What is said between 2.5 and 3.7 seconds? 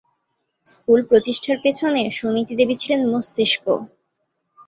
দেবী ছিলেন মস্তিষ্ক।